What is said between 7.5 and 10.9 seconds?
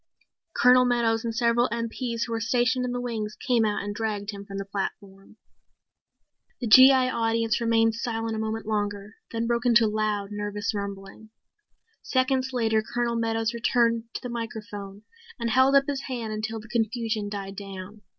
remained silent a moment longer, then broke into loud, nervous